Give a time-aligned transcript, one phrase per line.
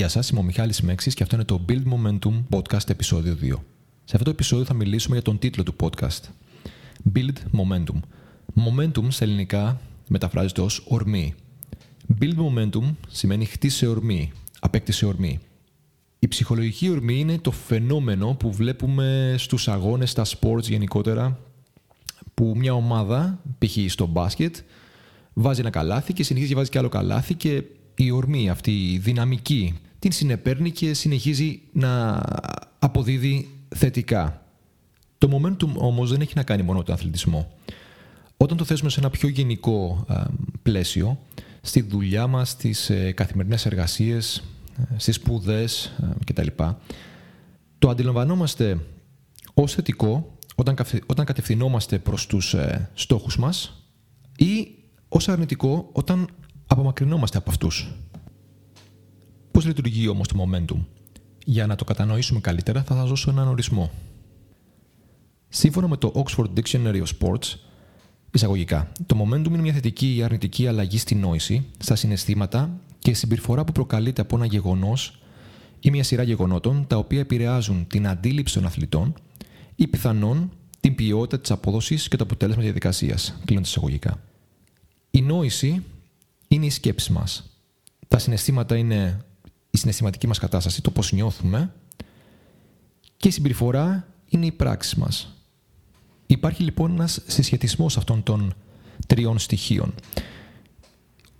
[0.00, 3.46] Γεια σας, είμαι ο Μιχάλης Μέξης και αυτό είναι το Build Momentum Podcast επεισόδιο 2.
[4.04, 6.20] Σε αυτό το επεισόδιο θα μιλήσουμε για τον τίτλο του podcast.
[7.14, 8.00] Build Momentum.
[8.54, 11.34] Momentum σε ελληνικά μεταφράζεται ως ορμή.
[12.20, 15.38] Build Momentum σημαίνει χτίσε ορμή, απέκτησε ορμή.
[16.18, 21.38] Η ψυχολογική ορμή είναι το φαινόμενο που βλέπουμε στους αγώνες, στα sports γενικότερα,
[22.34, 23.76] που μια ομάδα, π.χ.
[23.86, 24.56] στο μπάσκετ,
[25.32, 27.62] βάζει ένα καλάθι και συνεχίζει και βάζει και άλλο καλάθι και
[27.94, 32.22] η ορμή αυτή, η δυναμική, την συνεπέρνει και συνεχίζει να
[32.78, 34.42] αποδίδει θετικά.
[35.18, 37.52] Το momentum όμως δεν έχει να κάνει μόνο με τον αθλητισμό.
[38.36, 40.06] Όταν το θέσουμε σε ένα πιο γενικό
[40.62, 41.18] πλαίσιο,
[41.60, 44.42] στη δουλειά μας, στις ε, καθημερινές εργασίες,
[44.78, 46.46] ε, στις σπουδές ε, κτλ.
[47.78, 48.78] Το αντιλαμβανόμαστε
[49.54, 50.76] ως θετικό όταν,
[51.06, 52.54] όταν κατευθυνόμαστε προς τους
[52.94, 53.84] στόχους μας
[54.36, 54.74] ή
[55.08, 56.26] ως αρνητικό όταν
[56.66, 57.92] απομακρυνόμαστε από αυτούς.
[59.60, 60.76] Πώς λειτουργεί όμως το momentum;
[61.44, 63.90] Για να το κατανοήσουμε καλύτερα θα σας δώσω έναν ορισμό.
[65.48, 67.54] Σύμφωνα με το Oxford Dictionary of Sports,
[68.30, 73.64] εισαγωγικά, το momentum είναι μια θετική ή αρνητική αλλαγή στη νόηση, στα συναισθήματα και συμπεριφορά
[73.64, 75.20] που προκαλείται από ένα γεγονός
[75.80, 79.14] ή μια σειρά γεγονότων τα οποία επηρεάζουν την αντίληψη των αθλητών
[79.74, 83.38] ή πιθανόν την ποιότητα της απόδοσης και το αποτέλεσμα της διαδικασίας.
[83.44, 84.22] Κλείνοντας εισαγωγικά.
[85.10, 85.84] Η νόηση
[86.48, 87.44] είναι η σκέψη μας.
[88.08, 89.24] Τα συναισθήματα είναι
[89.70, 91.72] η συναισθηματική μας κατάσταση, το πώς νιώθουμε
[93.16, 95.34] και η συμπεριφορά είναι η πράξη μας.
[96.26, 98.54] Υπάρχει λοιπόν ένας συσχετισμός αυτών των
[99.06, 99.94] τριών στοιχείων.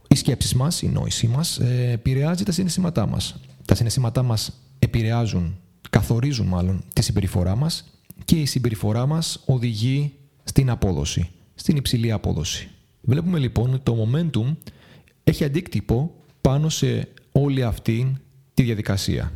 [0.08, 3.40] Οι σκέψεις μας, η νόησή μας, ε, επηρεάζει τα συναισθήματά μας.
[3.64, 5.58] Τα συναισθήματά μας επηρεάζουν,
[5.90, 7.84] καθορίζουν μάλλον τη συμπεριφορά μας
[8.24, 10.12] και η συμπεριφορά μας οδηγεί
[10.44, 12.68] στην απόδοση, στην υψηλή απόδοση.
[13.00, 14.56] Βλέπουμε λοιπόν ότι το momentum
[15.24, 18.16] έχει αντίκτυπο πάνω σε όλη αυτή
[18.54, 19.32] τη διαδικασία.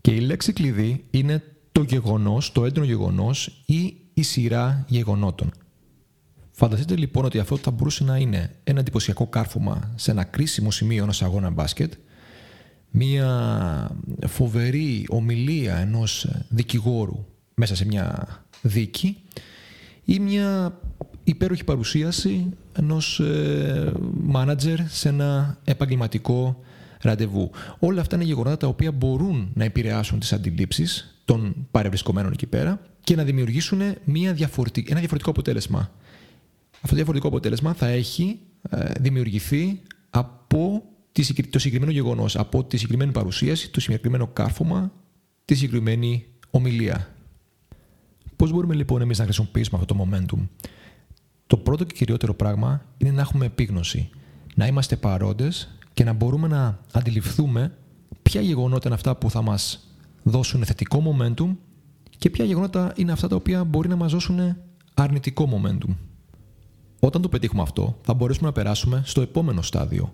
[0.00, 1.42] Και η λέξη κλειδί είναι
[1.72, 5.50] το γεγονός, το έντονο γεγονός ή η σειρά γεγονότων.
[6.50, 11.02] Φανταστείτε λοιπόν ότι αυτό θα μπορούσε να είναι ένα εντυπωσιακό κάρφωμα σε ένα κρίσιμο σημείο
[11.02, 11.92] ενός αγώνα μπάσκετ,
[12.90, 13.90] μία
[14.26, 17.24] φοβερή ομιλία ενός δικηγόρου
[17.54, 18.26] μέσα σε μια
[18.62, 19.16] δίκη
[20.04, 20.78] ή μια
[21.24, 23.20] υπέροχη παρουσίαση ενός
[24.22, 26.60] μάνατζερ σε ένα επαγγελματικό
[27.00, 27.50] ραντεβού.
[27.78, 32.80] Όλα αυτά είναι γεγονότα τα οποία μπορούν να επηρεάσουν τις αντιλήψεις των παρευρισκομένων εκεί πέρα
[33.00, 35.90] και να δημιουργήσουν μια διαφορετική, ένα διαφορετικό αποτέλεσμα.
[36.74, 38.38] Αυτό το διαφορετικό αποτέλεσμα θα έχει
[38.70, 40.82] ε, δημιουργηθεί από
[41.50, 44.92] το συγκεκριμένο γεγονός, από τη συγκεκριμένη παρουσίαση, το συγκεκριμένο κάρφωμα,
[45.44, 47.14] τη συγκεκριμένη ομιλία.
[48.36, 50.48] Πώς μπορούμε λοιπόν εμείς να χρησιμοποιήσουμε αυτό το momentum;
[51.46, 54.10] Το πρώτο και κυριότερο πράγμα είναι να έχουμε επίγνωση.
[54.54, 57.76] Να είμαστε παρόντες και να μπορούμε να αντιληφθούμε
[58.22, 59.88] ποια γεγονότα είναι αυτά που θα μας
[60.22, 61.56] δώσουν θετικό momentum
[62.18, 64.56] και ποια γεγονότα είναι αυτά τα οποία μπορεί να μας δώσουν
[64.94, 65.94] αρνητικό momentum.
[67.00, 70.12] Όταν το πετύχουμε αυτό, θα μπορέσουμε να περάσουμε στο επόμενο στάδιο.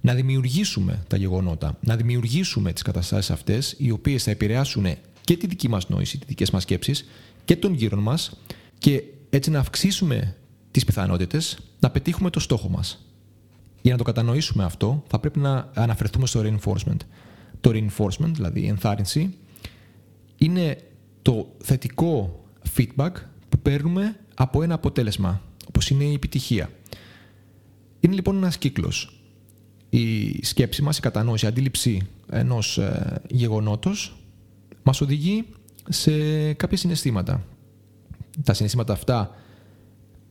[0.00, 4.86] Να δημιουργήσουμε τα γεγονότα, να δημιουργήσουμε τις καταστάσεις αυτές, οι οποίες θα επηρεάσουν
[5.20, 7.04] και τη δική μας νόηση, τις δικές μας σκέψεις
[7.44, 8.32] και των γύρων μας
[8.78, 10.36] και έτσι να αυξήσουμε
[10.70, 13.04] τις πιθανότητες να πετύχουμε το στόχο μας.
[13.82, 16.96] Για να το κατανοήσουμε αυτό, θα πρέπει να αναφερθούμε στο reinforcement.
[17.60, 19.34] Το reinforcement, δηλαδή η ενθάρρυνση,
[20.36, 20.78] είναι
[21.22, 22.44] το θετικό
[22.76, 23.10] feedback
[23.48, 26.70] που παίρνουμε από ένα αποτέλεσμα, όπως είναι η επιτυχία.
[28.00, 29.20] Είναι λοιπόν ένας κύκλος.
[29.90, 34.16] Η σκέψη μας, η κατανόηση, η αντίληψη ενός ε, γεγονότος
[34.82, 35.44] μας οδηγεί
[35.88, 37.44] σε κάποια συναισθήματα.
[38.44, 39.34] Τα συναισθήματα αυτά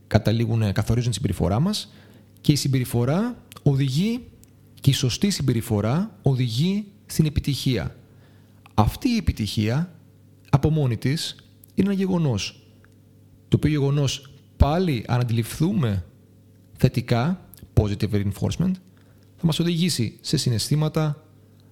[0.08, 1.94] καταλήγουν, καθορίζουν τη συμπεριφορά μας
[2.42, 4.28] και η συμπεριφορά οδηγεί
[4.82, 7.96] και η σωστή συμπεριφορά οδηγεί στην επιτυχία.
[8.74, 9.96] Αυτή η επιτυχία
[10.50, 11.36] από μόνη της
[11.76, 12.64] είναι ένα γεγονός.
[13.48, 16.06] Το οποίο γεγονός πάλι αν αντιληφθούμε
[16.78, 18.72] θετικά, positive reinforcement,
[19.36, 21.24] θα μας οδηγήσει σε συναισθήματα,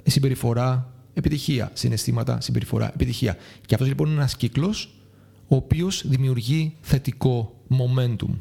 [0.04, 1.72] συμπεριφορά, επιτυχία.
[1.74, 3.38] Συναισθήματα, συμπεριφορά, επιτυχία.
[3.66, 5.02] Και αυτός λοιπόν είναι ένας κύκλος
[5.48, 8.38] ο οποίος δημιουργεί θετικό momentum.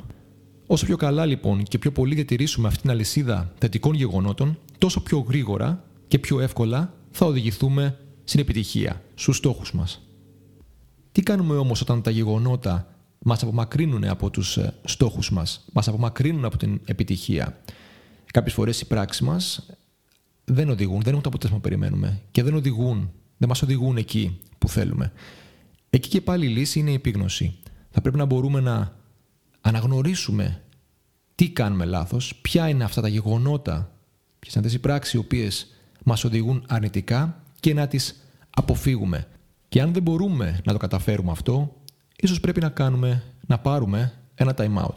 [0.66, 5.18] Όσο πιο καλά λοιπόν και πιο πολύ διατηρήσουμε αυτήν την αλυσίδα θετικών γεγονότων, τόσο πιο
[5.18, 10.00] γρήγορα και πιο εύκολα θα οδηγηθούμε στην επιτυχία, στους στόχους μας.
[11.12, 16.44] Τι κάνουμε όμως όταν τα γεγονότα μας απομακρύνουν από τους ε, στόχους μας, μας απομακρύνουν
[16.44, 17.60] από την επιτυχία;
[18.32, 19.66] Κάποιες φορές οι πράξεις μας
[20.44, 24.38] δεν οδηγούν, δεν έχουν το αποτέλεσμα που περιμένουμε και δεν οδηγούν, δεν μας οδηγούν εκεί
[24.58, 25.12] που θέλουμε.
[25.90, 27.58] Εκεί και πάλι η λύση είναι η επίγνωση.
[27.90, 28.96] Θα πρέπει να μπορούμε να
[29.68, 30.62] αναγνωρίσουμε
[31.34, 33.92] τι κάνουμε λάθος, ποια είναι αυτά τα γεγονότα,
[34.38, 35.66] ποιες είναι αυτές οι πράξεις οι οποίες
[36.04, 39.28] μας οδηγούν αρνητικά και να τις αποφύγουμε.
[39.68, 41.76] Και αν δεν μπορούμε να το καταφέρουμε αυτό,
[42.16, 44.96] ίσως πρέπει να κάνουμε, να πάρουμε ένα time out.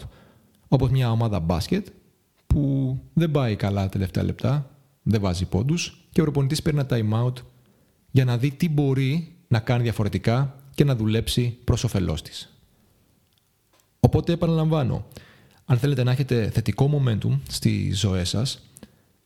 [0.68, 1.88] Όπως μια ομάδα μπάσκετ
[2.48, 4.70] που δεν πάει καλά τα τελευταία λεπτά,
[5.04, 7.34] δεν βάζει πόντους και ο προπονητής παίρνει ένα time out
[8.12, 12.59] για να δει τι μπορεί να κάνει διαφορετικά και να δουλέψει προς όφελός της.
[14.00, 15.08] Οπότε επαναλαμβάνω,
[15.66, 18.62] αν θέλετε να έχετε θετικό momentum στη ζωή σας,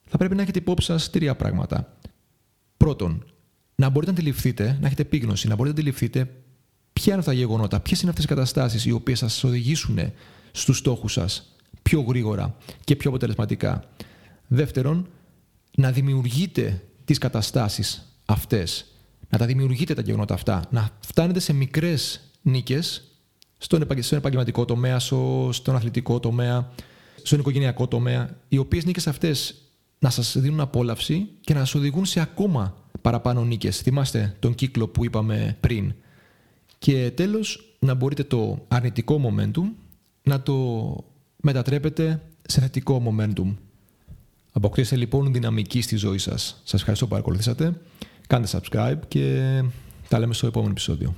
[0.07, 1.97] θα πρέπει να έχετε υπόψη σας τρία πράγματα.
[2.77, 3.25] Πρώτον,
[3.75, 6.33] να μπορείτε να αντιληφθείτε, να έχετε επίγνωση, να μπορείτε να αντιληφθείτε
[6.93, 9.99] ποια είναι αυτά τα γεγονότα, ποιες είναι αυτές οι καταστάσεις οι οποίες θα σας οδηγήσουν
[10.51, 13.83] στους στόχους σας πιο γρήγορα και πιο αποτελεσματικά.
[14.47, 15.07] Δεύτερον,
[15.77, 18.85] να δημιουργείτε τις καταστάσεις αυτές,
[19.29, 23.12] να τα δημιουργείτε τα γεγονότα αυτά, να φτάνετε σε μικρές νίκες
[23.63, 23.81] στον
[24.12, 25.00] επαγγελματικό τομέα,
[25.50, 26.71] στον αθλητικό τομέα,
[27.21, 29.56] στον οικογενειακό τομέα, οι οποίες νίκες αυτές
[30.00, 33.77] να σας δίνουν απόλαυση και να σα οδηγούν σε ακόμα παραπάνω νίκες.
[33.81, 35.94] Θυμάστε τον κύκλο που είπαμε πριν.
[36.80, 39.71] Και τέλος, να μπορείτε το αρνητικό momentum
[40.24, 40.98] να το
[41.36, 43.56] μετατρέπετε σε θετικό momentum.
[44.51, 46.62] Αποκτήστε λοιπόν δυναμική στη ζωή σας.
[46.63, 47.81] Σας ευχαριστώ που παρακολουθήσατε.
[48.27, 49.62] Κάντε subscribe και
[50.07, 51.15] τα λέμε στο επόμενο επεισόδιο.